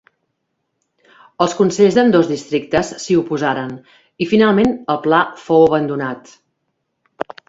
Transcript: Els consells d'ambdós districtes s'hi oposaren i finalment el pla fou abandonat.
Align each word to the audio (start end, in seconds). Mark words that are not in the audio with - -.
Els 1.43 1.51
consells 1.57 1.97
d'ambdós 1.99 2.31
districtes 2.31 2.89
s'hi 3.03 3.17
oposaren 3.23 3.75
i 4.27 4.29
finalment 4.31 4.73
el 4.95 4.99
pla 5.05 5.21
fou 5.43 5.67
abandonat. 5.67 6.33